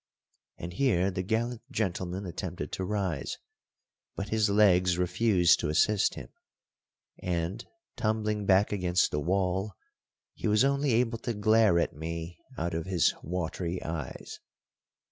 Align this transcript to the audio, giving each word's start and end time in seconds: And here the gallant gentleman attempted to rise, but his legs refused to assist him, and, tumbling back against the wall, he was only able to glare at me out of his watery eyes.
And 0.57 0.73
here 0.73 1.11
the 1.11 1.21
gallant 1.21 1.61
gentleman 1.71 2.25
attempted 2.25 2.71
to 2.71 2.83
rise, 2.83 3.37
but 4.15 4.29
his 4.29 4.49
legs 4.49 4.97
refused 4.97 5.59
to 5.59 5.69
assist 5.69 6.15
him, 6.15 6.29
and, 7.21 7.63
tumbling 7.95 8.47
back 8.47 8.71
against 8.71 9.11
the 9.11 9.19
wall, 9.19 9.75
he 10.33 10.47
was 10.47 10.63
only 10.63 10.93
able 10.93 11.19
to 11.19 11.35
glare 11.35 11.77
at 11.77 11.93
me 11.95 12.39
out 12.57 12.73
of 12.73 12.87
his 12.87 13.13
watery 13.21 13.79
eyes. 13.83 14.39